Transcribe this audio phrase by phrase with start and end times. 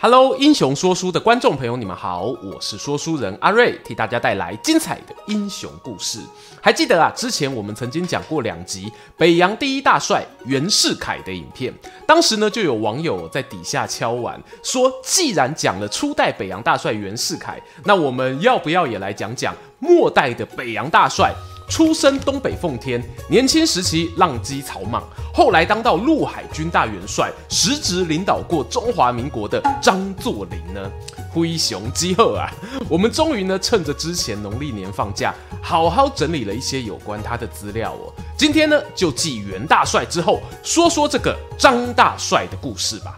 [0.00, 6.20] Hello，英雄说书的观众朋友，你们好，我是说书人阿瑞，替大家带来精彩的英雄故事。
[6.60, 11.74] 还记得啊，之前我们曾经讲过两集北洋第一大帅袁世凯的影片，
[12.06, 21.34] 当时呢就有网友在底下敲碗说，既然讲了初代北洋大帅袁世凯，那我们要不要也来讲讲末代的北洋大帅？
[21.68, 25.02] 出身东北奉天，年轻时期浪迹草莽，
[25.34, 30.90] 后来当到陆海军大元帅，实职领导过中华民国的张作霖呢？
[31.30, 32.50] 灰熊鸡鹤啊！
[32.88, 38.12] 我们终于呢，趁着之前农历年放假，好好整理了一些有关他的资料哦。
[38.36, 43.16] 今天呢，就继袁大帅之后，说说这个张大帅的故事吧。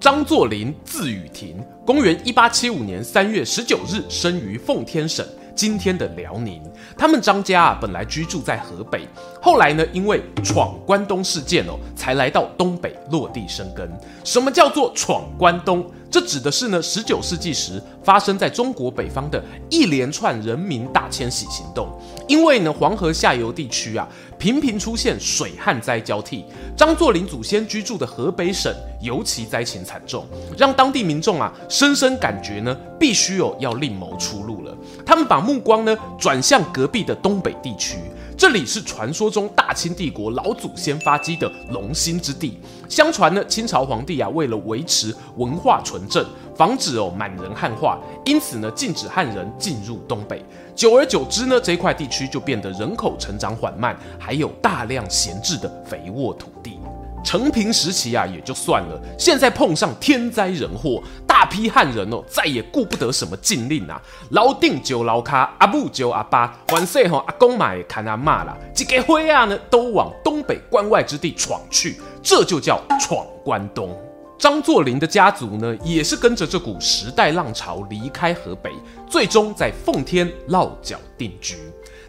[0.00, 5.26] 张作霖，字雨亭，公元一八七五年三月十九日生于奉天省。
[5.58, 6.62] 今天的辽宁，
[6.96, 9.08] 他们张家啊，本来居住在河北，
[9.42, 13.90] 后来呢，因为闯关东事件哦，才来到东北落地生根。
[14.22, 15.84] 什么叫做闯关东？
[16.08, 21.88] 这指的是呢，十九世纪时发生在中国北方的一连串人民大迁徙行动。
[22.28, 26.44] 因为呢，黄河下游地区啊，频频出现水旱灾交替，
[26.76, 30.24] 张作霖祖先居住的河北省尤其灾情惨重，
[30.56, 34.72] 让当地民众啊，深深感觉呢，必须有要另谋出路了。
[35.04, 37.98] 他们把目光呢，转向隔壁的东北地区。
[38.36, 42.60] 这里是传说中大清帝国老祖先发迹的龙兴之地。
[42.88, 46.24] 相传呢，清朝皇帝啊，为了维持文化纯正，
[46.58, 50.44] 防止哦满人汉化，因此呢，禁止汉人进入东北。
[50.74, 56.80] 久而久之呢，这块地区就变得人口成长缓慢，还有大量闲置的肥沃土地。
[57.24, 64.00] 承平时期啊，也就算了，现在碰上天灾人祸，大批汉人哦，再也顾不得什么禁令啊，
[64.30, 73.96] 老定就老卡，阿母就阿爸，晚岁吼阿公买看阿妈啦，几个灰啊呢，都往东北关外之地闯去，这就叫闯关东。
[74.38, 78.70] 张作霖的家族呢，也是跟着这股时代浪潮离开河北，
[79.10, 81.56] 最终在奉天落脚定居。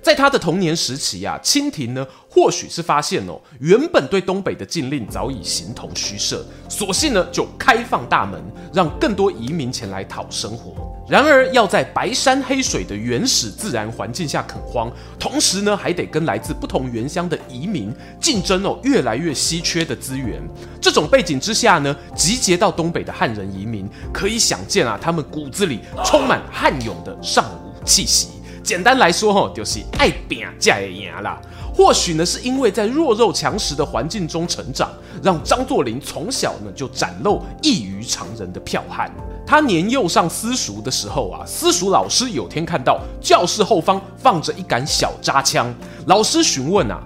[0.01, 8.41] 在他的童年时期啊，清廷呢，或许是发现哦，原本对东北的禁令早已形同虚设，索性呢就开放大门，
[8.73, 10.73] 让更多移民前来讨生活。
[11.07, 20.41] 然而，要在白山黑水的原始自然环境下垦荒，同时呢还得跟来自不同原乡的移民竞争哦，越来越稀缺的资源。
[20.79, 28.29] 这种背景之下呢，集结到东北的汉人移民，可以想见啊，他们骨子里充满汉勇的尚武气息。
[28.69, 31.41] 简单来说，吼，就是爱拼才会赢啦。
[31.73, 34.87] 或许呢，是因为在弱肉强食的环境中成长，
[35.23, 39.09] 让张作霖从小呢就展露异于常人的剽悍。
[39.43, 45.73] 他年幼上私塾的时候啊，私塾老师有天看到教室后方放着一杆小扎枪，
[46.05, 47.01] 老师询问啊，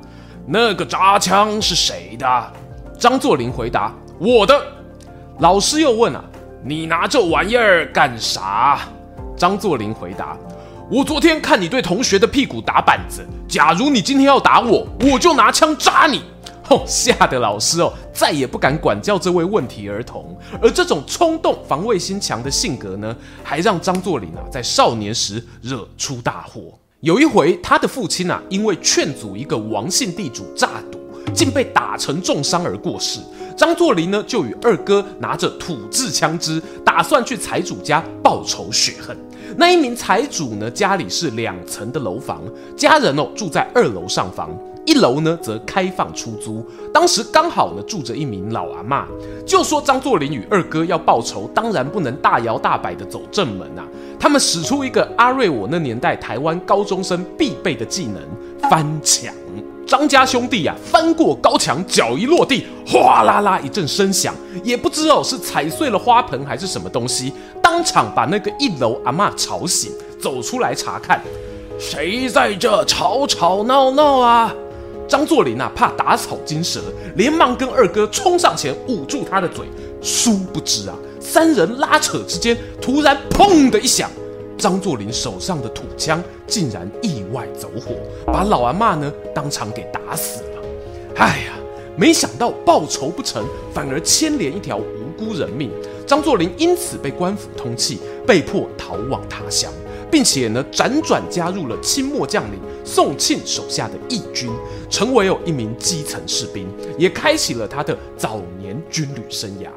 [0.45, 2.53] 那个扎枪是谁的？
[2.99, 4.61] 张作霖回答：我的。
[5.39, 6.21] 老师又问啊，
[6.61, 8.81] 你拿这玩意儿干啥？
[9.37, 10.37] 张作霖回答。
[10.91, 16.21] 我昨天看你对同学的屁股打板子，假如你今天要打我，我就拿枪扎你。
[16.61, 20.37] 吼，吓得老师哦，再也不敢管教这位问题儿童。
[20.61, 26.77] 而这种冲动、防卫心强的性格呢，还让张作霖啊在少年时惹出大祸。
[26.99, 30.99] 有一回，他的父亲啊，因为劝阻一个王姓地主诈赌，
[31.33, 33.19] 竟被打成重伤而过世。
[33.55, 39.17] 张作霖呢，就与二哥拿着土制枪支，打算去财主家报仇雪恨。
[39.57, 42.41] 那一名财主呢，家里是两层的楼房，
[42.75, 44.49] 家人哦住在二楼上房，
[44.85, 46.65] 一楼呢则开放出租。
[46.93, 49.05] 当时刚好呢住着一名老阿妈，
[49.45, 53.85] 就说张作霖与二哥要报仇，当然不能大摇大摆的走正门啊。
[54.19, 58.21] 他们使出一个阿瑞我那年代台湾高中生必备的技能——
[58.69, 59.33] 翻墙。
[59.85, 64.33] 张家兄弟啊，翻过高墙，脚一落地，哗啦啦一阵声响，
[64.63, 67.33] 也不知哦是踩碎了花盆还是什么东西，
[67.73, 69.91] 当场把那个一楼阿嬷吵醒，
[70.21, 71.19] 走出来查看，
[71.79, 74.53] 谁在这吵吵闹闹啊？
[75.07, 76.79] 张作霖啊，怕打草惊蛇，
[77.15, 79.65] 连忙跟二哥冲上前捂住他的嘴，
[80.03, 84.07] 殊不知啊，三人拉扯之间，突然砰的一响。
[84.55, 87.95] 张作霖手上的土枪竟然意外走火，
[88.27, 90.61] 把老阿嬷呢当场给打死了。
[91.15, 91.53] 哎呀，
[91.97, 93.43] 没想到报仇不成，
[93.73, 95.69] 反而牵连一条无辜人命。
[96.05, 99.71] 张作霖因此被官府通缉，被迫逃往他乡。
[100.11, 104.47] 并且呢辗转加入了清末将领宋庆手下的义军，
[104.87, 106.67] 成为有一名基层士兵，
[106.99, 109.69] 也开启了他的早年军旅生涯。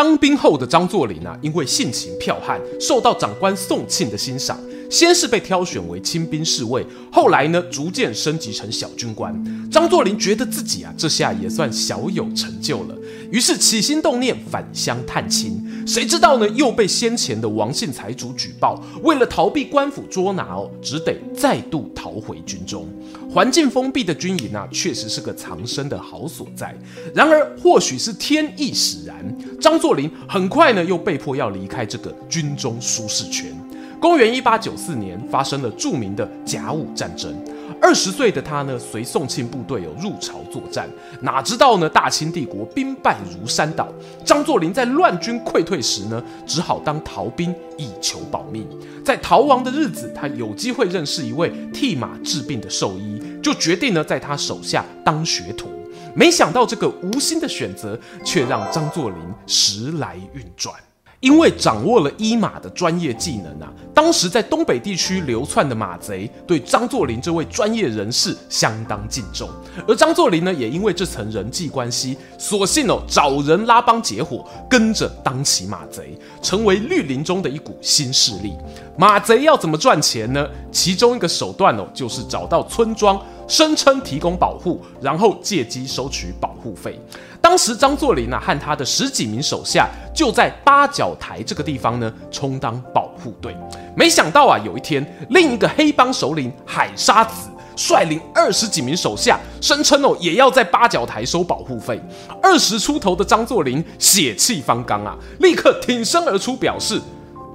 [0.00, 4.58] 当兵后的张作霖啊，因为性情剽悍，受到长官宋庆的欣赏。
[4.88, 6.82] 先是被挑选为亲兵侍卫，
[7.12, 9.30] 后来呢，逐渐升级成小军官。
[9.70, 12.96] 张作霖觉得自己啊，这下也算小有成就了，
[13.30, 15.59] 于是起心动念返乡探亲。
[15.86, 22.86] 谁知道呢，又被先前的王姓财主举报，为了逃避官府捉拿哦，只得再度逃回军中。
[23.32, 26.76] 环境封闭的军营啊，确实是个藏身的好所在。
[27.14, 33.52] 然而，或许是天意使然，张作霖很快呢，又被迫要离开这个军中舒适圈。
[34.00, 37.34] 公元一八九四年，发生了著名的甲午战争。
[37.82, 40.88] 二十岁的他呢，随宋庆部队有入朝作战，
[41.22, 43.88] 哪知道呢，大清帝国兵败如山倒。
[44.24, 48.66] 张作霖在乱军溃退时呢，只好当逃兵以求保命。
[49.04, 55.68] 在逃亡的日子，他有机会认识一位替马治病的兽医，就决定呢，在他手下当学徒。
[56.14, 60.74] 没想到这个无心的选择，却让张作霖时来运转。
[61.20, 69.50] 因为掌握了医马的专业技能啊，当时在东北地区流窜的马贼对张作霖这位专业人士相当敬重，
[69.86, 78.54] 而张作霖呢，也因为这层人际关系，索性哦找人拉帮结伙，跟着当起马贼，成为绿林中的一股新势力。
[78.96, 80.48] 马贼要怎么赚钱呢？
[80.72, 83.20] 其中一个手段哦，就是找到村庄。
[83.46, 87.00] 声称提供保护，然后借机收取保护费。
[87.40, 93.56] 当时张作霖啊和他的十几名手下就在八角台这个地方呢充当保护队。
[93.96, 102.00] 没想到啊有一天，另一个黑帮首领海沙子率领二十几名手下，声称哦也要在八角台收保护费。
[102.42, 107.00] 二十出头的张作霖血气方刚啊，立刻挺身而出，表示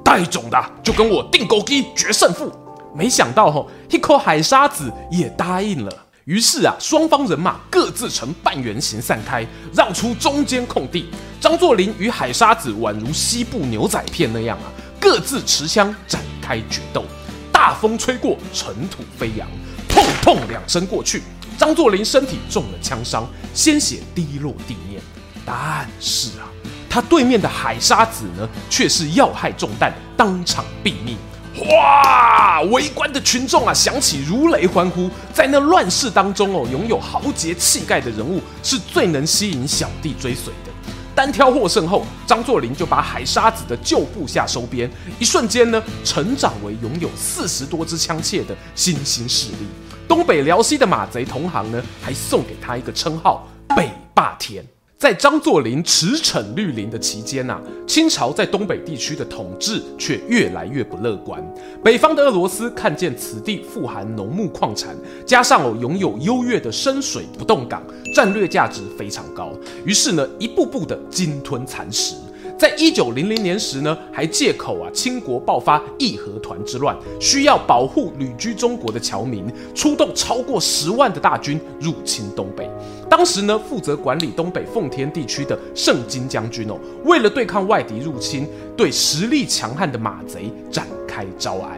[0.04, 2.52] 带种的就跟我钉孤枝决胜负。
[2.94, 5.92] 没想到吼，一口海沙子也答应了。
[6.26, 11.06] 于是啊，双方人马各自呈半圆形散开，绕出中间空地。
[11.40, 14.66] 张作霖与海沙子宛如西部牛仔片那样啊，
[15.00, 17.06] 各自持枪展开决斗。
[17.52, 19.48] 大风吹过，尘土飞扬，
[19.88, 21.22] 砰砰两声过去，
[21.60, 25.00] 张作霖身体中了枪伤，鲜血滴落地面。
[25.46, 26.50] 但是啊，
[26.90, 31.20] 他对面的海沙子呢，却是要害中弹，当场毙命。
[31.70, 32.62] 哇！
[32.64, 35.10] 围观的群众啊，响起如雷欢呼。
[35.34, 40.72] 在那乱世当中哦，拥有豪杰气概的人物是最能吸引小弟追随的。
[41.16, 49.68] 单挑获胜后，张作霖就把海沙子的旧部下收编，一瞬间呢，成长为拥有四十多支枪械的新兴势力。
[50.10, 53.48] 东北辽西的马贼同行呢，还送给他一个称号——
[53.78, 54.75] 北霸天。
[55.06, 61.40] 在张作霖驰骋绿林的期间啊，清朝在东北地区的统治却越来越不乐观。
[61.84, 67.84] 北方的俄罗斯看见此地富含农牧矿产，加上哦拥有优越的深水不动港，
[68.16, 69.52] 战略价值非常高，
[69.86, 72.16] 于是呢一步步的鲸吞蚕食。
[72.58, 82.70] 在一九零零年时呢，还借口啊清国爆发义和团之乱，需要保护旅居中国的侨民，出动超过十万的大军入侵东北。
[83.10, 88.48] 当时呢，负责管理东北奉天地区的盛京将军哦，为了对抗外敌入侵，
[88.78, 91.78] 对实力强悍的马贼展开招安。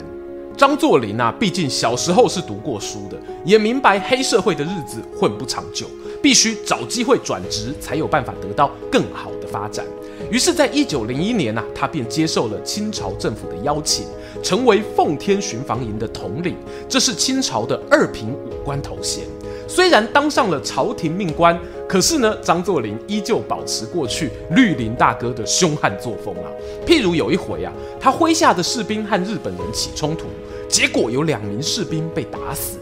[0.56, 5.88] 张作霖啊，毕竟小时候是读过书的，也明白黑社会的日子混不长久，
[6.22, 9.84] 必须找机会转职，才有办法得到更好的发展。
[10.29, 14.05] 于是，在一九零一年啊，他便接受了清朝政府的邀请，
[14.43, 16.55] 成为奉天巡防营的统领，
[16.89, 19.24] 这是清朝的二品武官头衔。
[19.69, 21.57] 虽然当上了朝廷命官，
[21.88, 26.51] 可是呢，张作霖依旧保持过去绿林大哥的凶悍作风啊。
[26.86, 30.25] 譬如有一回啊，他麾下的士兵和日本人起冲突，
[30.67, 32.77] 结果有两名士兵被打死。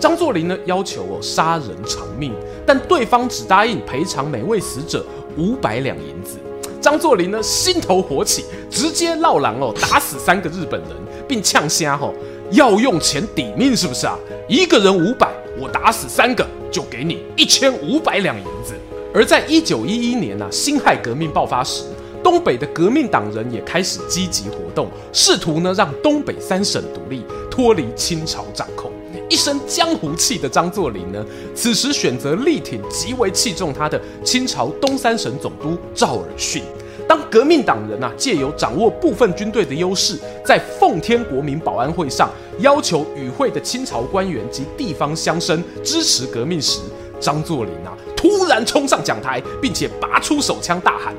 [0.00, 2.32] 张作霖呢要求哦杀人偿命，
[2.66, 5.04] 但对方只答应赔偿每位死者
[5.36, 6.38] 五百两银子。
[6.80, 10.90] 张作霖呢心头火起，直接绕狼哦打死三个日本人，
[11.26, 12.14] 并呛声吼
[12.50, 14.16] 要用钱抵命是不是啊？
[14.48, 15.28] 一个人五百。
[15.60, 18.74] 我打死三个，就给你一千五百两银子。
[19.12, 21.82] 而在一九一一年呢、辛亥革命爆发时，
[22.22, 28.92] 东北的革命党人也开始积极活动，试图呢让东北三省独立，脱离清朝掌控。
[29.28, 36.62] 一身江湖气的张作霖呢，此时选择力挺极为器重他的清朝东三省总督赵尔巽。
[37.06, 42.30] 当革命党人啊借由掌握部分军队的优势，在奉天国民保安会上
[42.60, 46.80] 要求与会的清朝官员及地方乡绅支持革命时，
[47.18, 51.14] 张作霖啊突然冲上讲台，并且拔出手枪大喊：“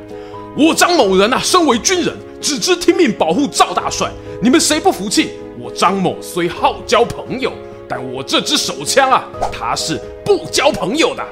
[0.58, 4.12] 我张某人啊，身为军人，只知听命保护赵大帅。
[4.42, 5.32] 你们谁不服气？
[5.60, 7.52] 我张某虽好交朋友，
[7.90, 11.26] 但我这支手枪啊，他是不交朋友的。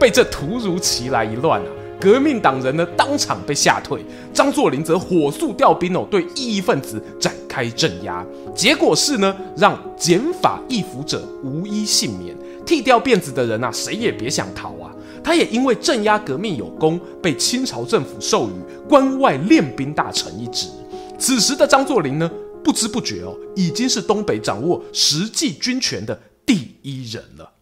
[0.00, 1.66] 被这突如其来一乱啊，
[2.00, 8.26] 革命党人呢当场被吓退，张作霖则火速调兵哦，对异议分子展开镇压。
[8.54, 12.36] 结果是呢，让剪发易服者无一幸免，
[12.66, 14.90] 剃掉辫子的人啊，谁也别想逃啊。
[15.22, 18.52] 他也因为镇压革命有功，被清朝政府授予
[18.86, 20.68] 关外练兵大臣一职。
[21.18, 22.30] 此时的张作霖呢，
[22.64, 27.52] 不知不觉哦，已经是东北掌握实际军权的第一人了。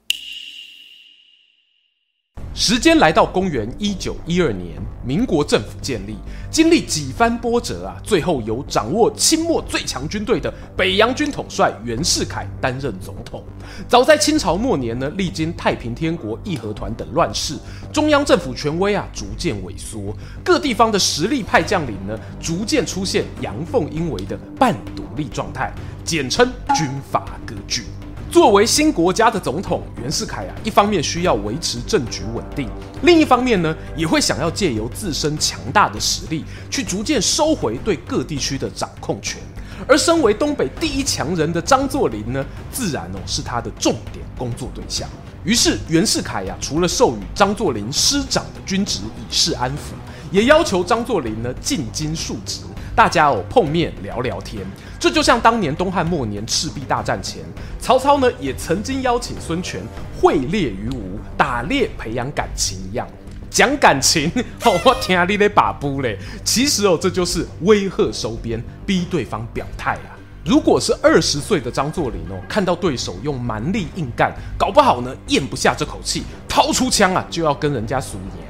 [2.54, 6.16] 时间来到公元一九一二年，民国政府建立，
[6.50, 13.42] 经历几番波折啊，最后由掌握清末最强军队的北洋军统帅袁世凯担任总统。
[13.88, 17.56] 早在清朝末年呢，历经太平天国义和团等乱世，
[17.90, 25.72] 中央政府权威啊逐渐萎缩，各地方的实力派将领呢逐渐出现阳奉阴违的半独立状态，
[26.04, 27.84] 简称军阀割据。
[28.32, 32.66] 作为新国家的总统，袁世凯啊，一方面需要维持政局稳定，
[33.02, 39.38] 另一方面呢，也会想要借由自身强大的实力，去逐渐收回对各地区的掌控权。
[39.86, 45.06] 而身为东北第一强人的张作霖呢，自然哦是他的重点工作对象。
[45.44, 49.92] 于是袁世凯呀、啊，除了授予张作霖师长的军职以示安抚，
[50.30, 52.62] 也要求张作霖呢进京述职。
[52.94, 54.62] 大家哦碰面聊聊天，
[54.98, 57.42] 这就像当年东汉末年赤壁大战前，
[57.80, 59.80] 曹操呢也曾经邀请孙权
[60.20, 63.08] 会猎于吴，打猎培养感情一样。
[63.50, 64.30] 讲感情，
[64.64, 66.18] 哦，我听你的把布嘞。
[66.42, 70.16] 其实哦，这就是威吓收编，逼对方表态啊。
[70.44, 78.42] 如果是二十岁的张作霖哦，看到对手用蛮力硬干，搞不好呢咽不下这口气，掏出枪啊就要跟人家输赢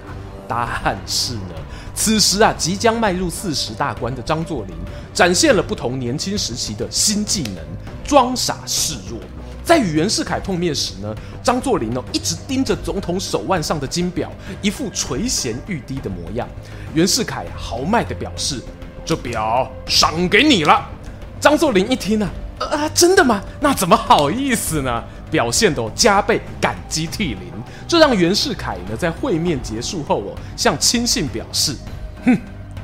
[0.48, 0.80] 啊。
[0.84, 1.54] 但是呢。
[1.94, 4.74] 此时啊，即将迈入四十大关的张作霖，
[5.12, 7.56] 展现了不同年轻时期的新技能——
[8.04, 9.18] 装傻示弱。
[9.62, 14.30] 在与袁世凯碰面时呢，张作霖哦一直盯着总统手腕上的金表，
[14.60, 16.48] 一副垂涎欲滴的模样。
[16.94, 18.60] 袁世凯豪迈地表示
[19.04, 20.88] ：“这表赏给你了。”
[21.40, 23.40] 张作霖一听啊，啊，真的吗？
[23.60, 25.04] 那怎么好意思呢？
[25.30, 27.52] 表现得加倍感激涕零。
[27.92, 31.76] 这让袁世凯呢在会面结束后哦，向亲信表示
[32.24, 32.34] ：“哼，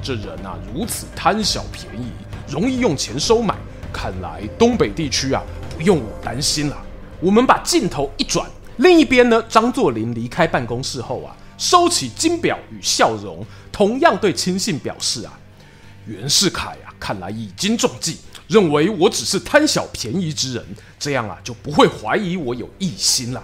[0.03, 2.09] 这人啊如此贪小便宜，
[2.47, 3.55] 容易用钱收买，
[3.91, 5.43] 看来东北地区啊
[5.75, 6.77] 不用我担心了。”
[7.23, 8.47] 我们把镜头一转，
[8.77, 15.33] 另一边呢，张作霖离开办公室后啊，收起金表与笑容，同样对亲信表示：“啊，
[16.05, 20.62] 袁世凯啊，看来已经中计，认为我只是贪小便宜之人，
[20.99, 23.43] 这样啊就不会怀疑我有异心了。”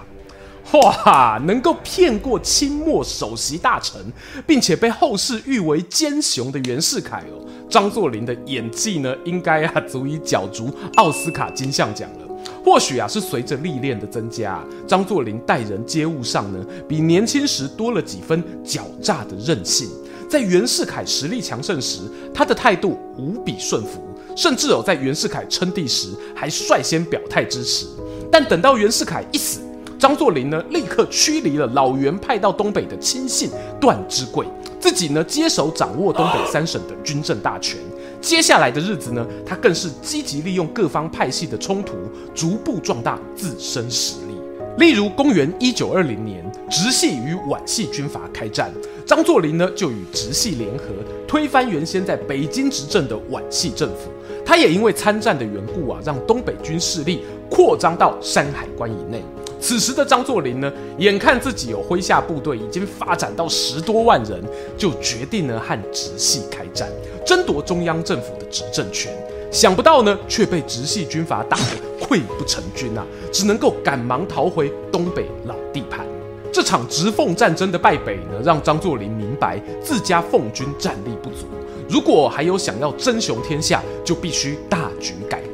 [0.73, 4.00] 哇，能够骗过清末首席大臣，
[4.47, 12.18] 并且被后世誉为奸雄的袁世凯哦，张作霖的演技呢，应该啊足以角逐奥斯卡金像奖了。
[12.64, 19.88] 或许啊是随着历练的增加，张作霖待人接物上呢，比年轻时多了几分狡诈的韧性。
[20.28, 22.00] 在袁世凯实力强盛时，
[22.35, 24.02] 他的态度无比顺服，
[24.35, 27.87] 甚至哦在袁世凯称帝时还率先表态支持。
[28.33, 29.61] 但等到袁世凯一死，
[30.04, 33.49] 张作霖呢，立刻驱离了老袁派到东北的亲信
[33.80, 34.46] 段芝贵，
[34.78, 37.80] 自己呢接手掌握东北三省的军政大权。
[38.20, 41.94] 接下来的日子呢，他更是积极利用各方派系的冲突，
[42.34, 44.34] 逐步壮大自身实力。
[44.76, 48.70] 例如，公元一九二零年，直系与皖系军阀开战，
[49.06, 50.84] 张作霖呢就与直系联合，
[51.26, 54.11] 推翻原先在北京执政的皖系政府。
[54.44, 59.23] 他也因为参战的缘故啊，让东北军势力扩张到山海关以内。
[59.64, 64.38] 此时的张作霖呢，眼看自己有麾下部队已经发展到十多万人，
[64.76, 66.87] 就决定呢和直系开战，
[67.25, 69.11] 争夺中央政府的执政权。
[69.50, 71.64] 想不到呢，却被直系军阀打得
[71.99, 76.06] 溃不成军啊，只能够赶忙逃回东北老地盘。
[76.52, 81.47] 这场直奉战争的败北呢，让张作霖明白自家奉军战力不足，
[81.88, 85.40] 如果还有想要争雄天下，就必须大举改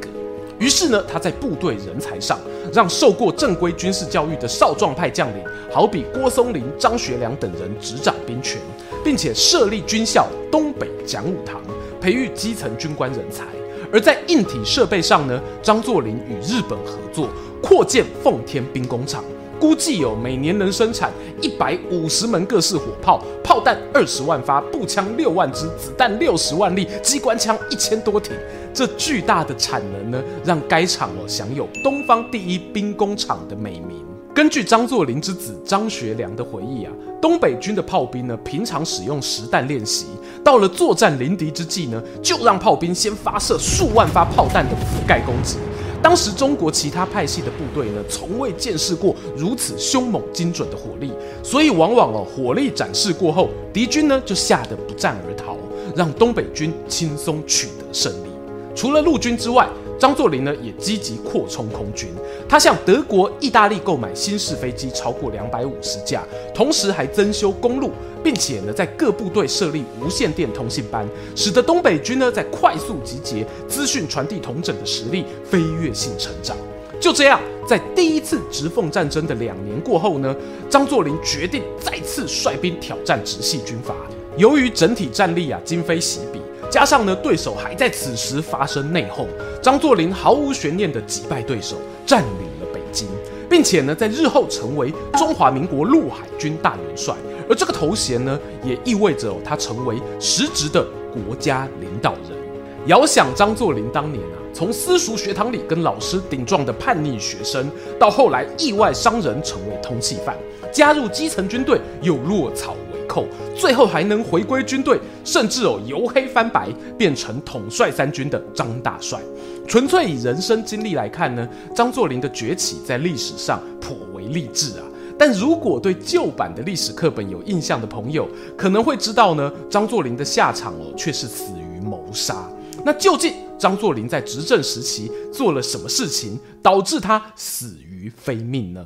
[0.61, 2.39] 于是呢，他在部队人才上，
[2.71, 8.61] 让受过正规军事教育的少壮派将领，好比郭松龄、张学良等人执掌兵权，
[9.03, 11.59] 并且设立军校东北讲武堂，
[11.99, 13.45] 培育基层军官人才。
[13.91, 17.27] 而在硬体设备上呢，张作霖与日本合作，
[17.59, 19.23] 扩建奉天兵工厂。
[19.59, 28.33] 估计有每年能生产一百五十门各式火炮、炮弹二十万发、步枪六万支、子弹六十万粒、机关枪一千多挺。
[28.73, 34.05] 这巨大的产能呢，让该厂哦享有“东方第一兵工厂”的美名。
[34.33, 40.05] 根据张作霖之子张学良的回忆啊，东北军的炮兵呢，平常使用实弹练习，
[40.41, 45.57] 到了作战临敌之际呢，就让炮兵先发射数万发炮弹的覆盖攻击。
[46.01, 51.11] 当时中国其他派系的部队呢，从未见识过如此凶猛精准的火力，
[51.43, 55.57] 所以往往哦，火力展示过后，敌军呢就吓得不战而逃，
[55.93, 58.30] 让东北军轻松取得胜利。
[58.75, 59.67] 除了陆军之外，
[59.99, 62.09] 张作霖呢也积极扩充空军，
[62.49, 66.23] 他向德国、意大利购买新式飞机超过两百五十架，
[66.55, 67.91] 同时还增修公路，
[68.23, 76.57] 并且呢在各部队设立无线电通信班，使得东北军呢在快速集结、资讯传递统整的实力飞跃性成长。
[76.99, 80.35] 就这样，在第一次直奉战争的两年过后呢，
[80.67, 83.95] 张作霖决定再次率兵挑战直系军阀。
[84.37, 86.39] 由于整体战力啊今非昔比。
[86.71, 89.27] 加上呢，对手还在此时发生内讧，
[89.61, 91.75] 张作霖毫无悬念的击败对手，
[92.05, 93.09] 占领了北京，
[93.49, 97.13] 并且呢，在日后成为中华民国陆海军大元帅。
[97.49, 102.39] 而这个头衔呢，也意味着、他成为实职的国家领导人。
[102.87, 110.37] 遥想张作霖当年啊，从私塾学堂里跟老师顶撞的叛逆学生，到后来意外伤人成为通缉犯，
[110.71, 113.27] 加入基层军队又落草为寇。
[113.55, 119.19] 最后还能回归军队，甚至哦由黑翻白，变成统帅三军的张大帅。
[119.67, 124.85] 纯粹以人生经历来看呢，张作霖的崛起在历史上颇为励志啊。
[125.17, 132.49] 但如果对旧版的历史课本有印象的朋友，可能会知道呢，张作霖的下场哦却是死于谋杀。
[132.83, 138.83] 那究竟张作霖在执政时期做了什么事情，导致他死于非命呢？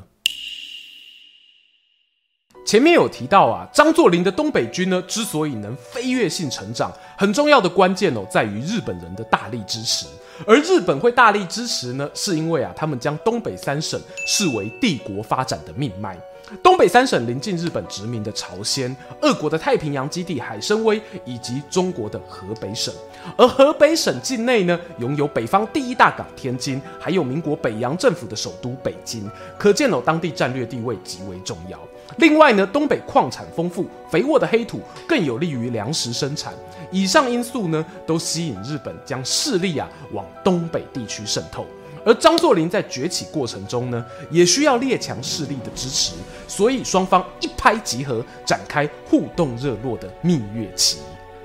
[2.66, 10.08] 前面有提到啊，张作霖的东北军呢，之所以能飞跃性成长，很重要的关键哦，在于日本人的大力支持。
[10.48, 16.18] 而日本会大力支持呢，是因为啊，他们将东北三省视为帝国发展的命脉。
[16.64, 22.92] 东北三省临近日本殖民的朝鲜、俄国的太平洋基地海参崴，以及中国的河北省。
[23.38, 31.80] 而河北省境内呢，拥有北方第一大港天津，还有民国北洋政府的首都北京，可见哦，当地战略地位极为重要。
[32.18, 36.54] 另外呢，东北矿产丰富，肥沃的黑土更有利于粮食生产。
[36.92, 41.66] 以上因素呢，都吸引日本将势力啊往东北地区渗透。
[42.06, 46.14] 而张作霖在崛起过程中呢，也需要列强势力的支持，
[46.48, 51.00] 所以双方一拍即合，展开互动热络的蜜月期。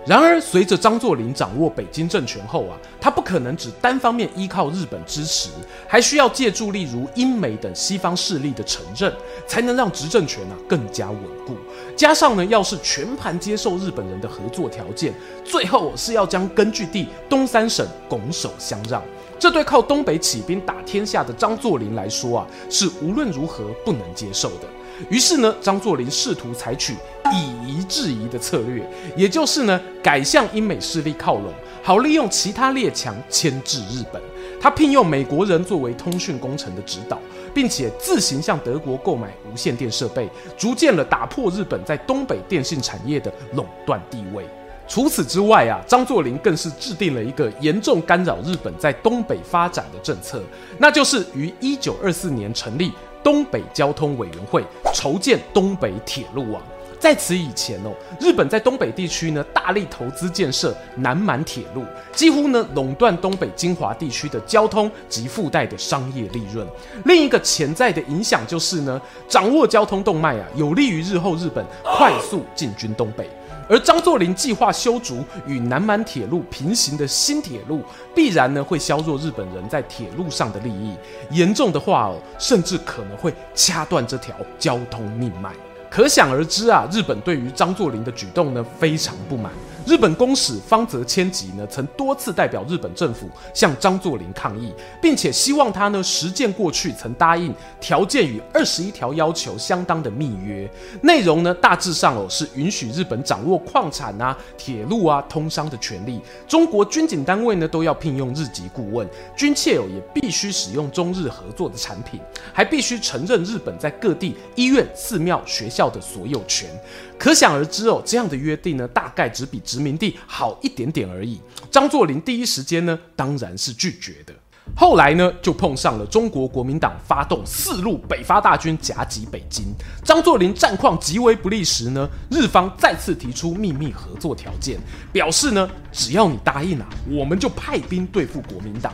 [0.06, 5.50] 然而，随着张作霖掌握北京政权后啊，他不可能只单方面依靠日本支持，
[5.86, 9.12] 还需要借助例如英美等西方势力的承认，
[9.46, 11.54] 才能让执政权啊更加稳固。
[11.94, 15.12] 加上呢，要是全盘接受日本人的合作条件，
[15.44, 19.02] 最后是要将根据地东三省拱手相让，
[19.38, 24.66] 这对靠东北起兵打天下的张作霖来说啊，是无论如何不能接受的。
[25.08, 26.94] 于是呢，张作霖试图采取
[27.32, 28.84] 以夷制夷的策略，
[29.16, 34.20] 也就是呢，改向英美势力靠拢，好利用其他列强牵制日本。
[34.60, 37.18] 他聘用美国人作为通讯工程的指导，
[37.54, 44.44] 并且自行向德国购买无线电设备，逐渐了打破日本在东北电信产业的垄断地位。
[44.86, 50.42] 除此之外啊，张作霖更是制定了一个严重干扰日本在东北发展的政策，
[50.78, 52.92] 那就是于一九二四年成立。
[53.22, 56.62] 东北交通委员会筹建东北铁路网，
[56.98, 66.66] 在此以前哦，日本在东北地区呢大力投资建设南满铁路，几乎呢垄断东北精华地区的交通及附带的商业利润。
[67.04, 73.28] 另一个潜在的影响就是呢，掌握交通动脉啊，有利于日后日本快速进军东北。
[73.70, 80.96] 而张作霖计划修筑与南满铁路平行的新铁路，必然呢会削弱日本人在铁路上的利益，
[81.30, 85.52] 严重的话哦，甚至可能会掐断这条交通命脉。
[85.88, 89.52] 可想而知啊，日本对于张作霖的举动呢非常不满。
[89.86, 100.70] 日本公使方泽千吉呢曾多次代表日本政府向张作霖抗议，并且希望他呢实践过去曾答应条件与二十一条要求相当的密约。
[101.02, 106.20] 内容呢大致上哦是允许日本掌握矿产啊、铁路啊、通商的权利。
[106.48, 112.20] 中国军警单位呢都要聘用日籍顾问，军械哦也必须使用中日合作的产品，
[112.52, 115.90] 还必须承认日本在各地医院、寺庙、学校。
[115.90, 116.70] 的所有权，
[117.18, 118.00] 可想而知哦。
[118.04, 121.40] 这样的约定呢，大概只比殖民地好一点点而已。
[121.70, 124.34] 张作霖第一时间呢，当然是拒绝的。
[124.74, 129.66] 后来呢，就碰上了中国国民党发动四路北伐大军夹击北京，
[130.04, 134.80] 张作霖战况极为不利时呢，日方再次提出秘密合作条件，
[135.12, 138.92] 表示呢，只要你答应啊，我们就派兵对付国民党。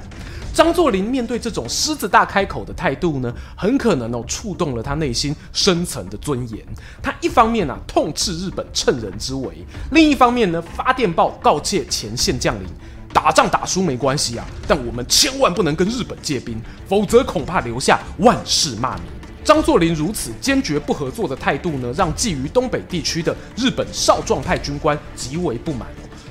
[0.56, 6.64] 张作霖面对这种狮子大开口的态度呢，很可能哦触动了他内心深层的尊严。
[7.02, 12.66] 他一方面啊痛斥日本趁人之危，另一方面呢发电报告诫前线将领，
[13.12, 19.04] 打仗打输没关系啊，但我们千万不能跟日本借兵，否则恐怕留下万世骂名。
[19.44, 25.86] 张作霖如此坚决不合作的态度呢，让觊觎东北地区的日本少壮派军官极为不满。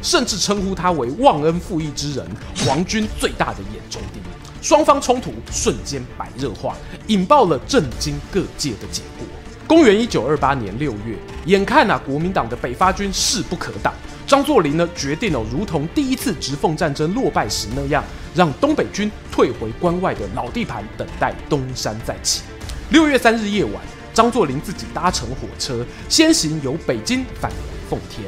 [0.05, 2.23] 甚至称呼他为忘恩负义之人，
[2.63, 4.21] 皇军最大的眼中钉。
[4.61, 6.75] 双方冲突瞬间白热化，
[7.07, 9.25] 引爆了震惊各界的结果。
[9.65, 13.91] 公元一九二八年六月，眼看啊国民党的北伐军势不可挡，
[14.27, 18.03] 张作霖呢决定哦，如同第一次直奉战争落败时那样，
[18.35, 22.43] 让东北军退回关外的老地盘，等待东山再起。
[22.91, 23.73] 六月三日夜晚，
[24.13, 27.57] 张作霖自己搭乘火车，先行由北京返回
[27.89, 28.23] 奉天。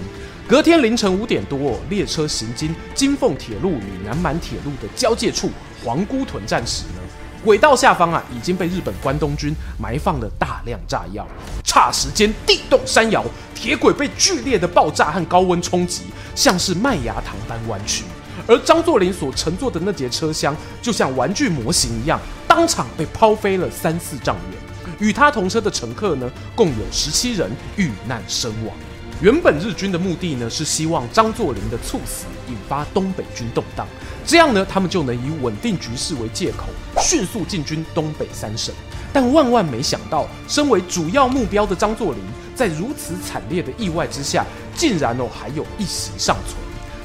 [0.47, 5.49] 隔天凌晨五点多，列车行经金凤铁路与南满铁路的交界处
[5.83, 7.01] 皇姑屯站时呢，
[7.43, 11.27] 轨道下方啊已经被日本关东军埋放了大量炸药，
[11.65, 18.05] 霎时间地动山摇，铁轨被剧烈的爆炸和高温冲击，像是麦芽糖般弯曲，
[18.47, 24.57] 而张作霖所乘坐的那节车厢就像玩具模型一样，当场被抛飞了三四丈远。
[24.99, 28.73] 与他同车的乘客呢，共有十七人遇难身亡。
[29.19, 33.88] 原本日军的目的呢，是希望张作霖的猝死引发东北军动荡，
[34.23, 36.67] 这样呢，他们就能以稳定局势为借口，
[37.01, 38.71] 迅速进军东北三省。
[39.12, 42.21] 但万万没想到，身为主要目标的张作霖，
[42.53, 46.56] 在如此惨烈的意外之下，竟然哦还有一息尚存。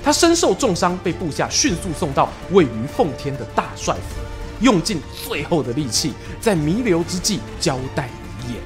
[0.05, 4.21] 他身受重伤，被部下迅速送到位于奉天的大帅府，
[4.61, 8.11] 用尽最后的力气，在弥留之际交代
[8.47, 8.63] 遗言：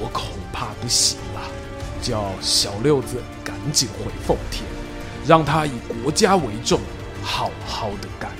[0.00, 1.18] 我恐怕不行。
[2.06, 4.62] 叫小六子赶紧回奉天，
[5.26, 6.78] 让他以国家为重，
[7.20, 8.30] 好好的干。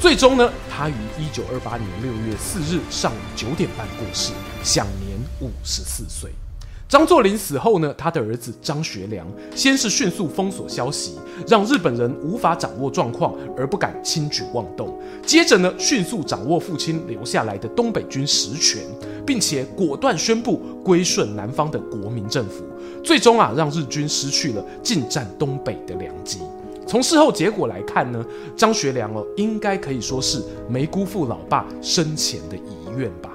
[0.00, 6.30] 最终呢，他于一九二八年六月四日上午九点半过世，享年五十四岁。
[6.88, 14.98] 张作霖死后呢，他的儿子张学良先是迅速封锁消息，让日本人无法掌握状况而不敢轻举妄动。
[15.26, 18.80] 接着呢，迅速掌握父亲留下来的东北军实权，
[19.28, 22.64] 并且果断宣布归顺南方的国民政府。
[23.04, 26.38] 最终啊，让日军失去了进占东北的良机。
[26.86, 28.24] 从事后结果来看呢，
[28.56, 33.30] 张学良哦，应该可以说是没辜负老爸生前的遗愿吧。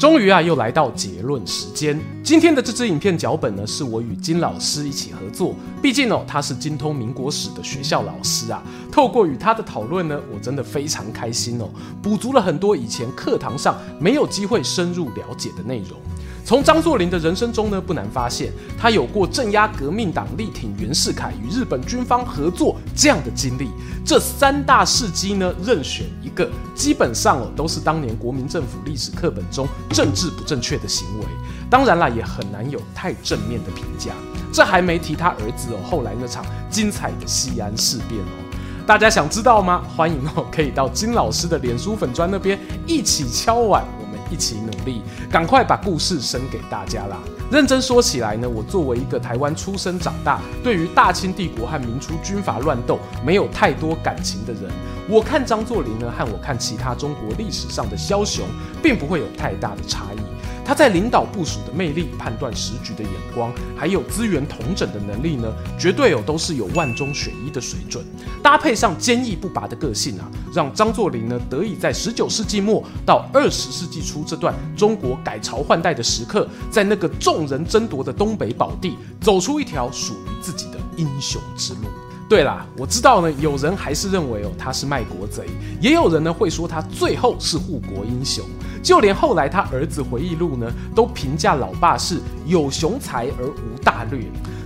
[0.00, 1.96] 终于啊，又来到结论时间。
[2.24, 5.54] 今天的这支影片脚本呢，是我与金老师一起合作。
[5.80, 8.60] 毕竟哦，他是精通民国史的学校老师啊。
[8.90, 11.70] 透过与他的讨论呢，我真的非常开心哦，
[12.02, 16.00] 补足了很多以前课堂上没有机会深入了解的内容。
[16.46, 23.68] 从张作霖的人生中呢，不难发现他有过镇压革命党、力挺袁世凯、与日本军方合作这样的经历。
[24.04, 31.26] 这三大事迹呢，任选一个，基本上哦都是当年国民政府历史课本中政治不正确的行为。
[31.68, 34.12] 当然啦，也很难有太正面的评价。
[34.52, 38.86] 这还没提他儿子哦后来那场精彩的西安事变哦。
[38.86, 39.82] 大家想知道吗？
[39.96, 42.56] 欢迎哦，可以到金老师的脸书粉砖那边
[42.86, 43.84] 一起敲碗。
[44.30, 47.18] 一起努力，赶快把故事生给大家啦！
[47.50, 54.70] 认真说起来呢，我作为一个台湾出生长大，对于大清帝国和明初军阀乱斗没有太多感情的人，
[55.08, 58.44] 我看张作霖呢，和我看其他中国历史上的枭雄，
[58.82, 60.25] 并不会有太大的差异。
[60.66, 65.46] 他在领导部署的魅力、判断时局的眼光，还有资源统整的能力呢，
[65.78, 68.04] 绝对有都是有万中选一的水准。
[68.42, 81.82] 搭配上坚毅不拔的个性啊，让张作霖呢得以在十九世纪末到二十世纪初这段中国改朝换代的时刻，在那个众人争夺的东北宝地，走出一条属于自己的英雄之路。
[82.28, 85.46] 对啦，我知道呢，有人还是认为哦他是卖国贼，
[85.80, 88.44] 也有人呢会说他最后是护国英雄。
[88.82, 94.20] 就连后来他儿子回忆录呢，都评价老爸是有雄才而无大略。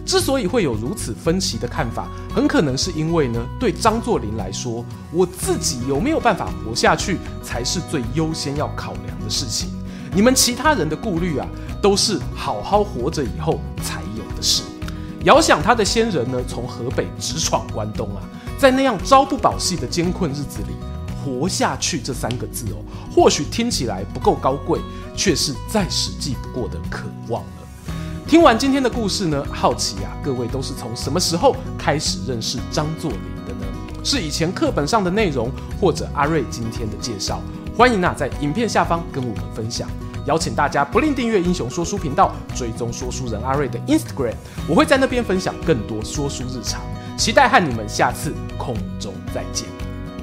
[0.07, 9.71] 之所以会有如此分歧的看法，很可能是因为呢，对张作霖来说，我自己有没有办法活下去，才是最优先要考量的事情。
[10.15, 11.47] 你们其他人的顾虑啊，
[11.81, 14.63] 都是好好活着以后才有的事。
[15.25, 18.23] 遥想他的先人呢，从河北直闯关东啊，
[18.59, 20.75] 在那样朝不保夕的艰困日子里。
[21.23, 22.81] 活下去这三个字哦，
[23.15, 24.81] 或许听起来不够高贵，
[25.15, 27.93] 却是再实际不过的渴望了。
[28.27, 33.67] 听完今天的故事呢，好奇啊，各位都是从什么时候开始认识张作霖的呢？
[34.03, 37.43] 是以前课本上的内容，或者阿瑞今天的介绍？
[37.77, 39.87] 欢迎啊，在影片下方跟我们分享。
[40.27, 44.35] 邀请大家不吝订阅英雄说书频道，追踪说书人阿瑞的 Instagram，
[44.69, 46.81] 我会在那边分享更多说书日常。
[47.17, 49.80] 期待和你们下次空中再见。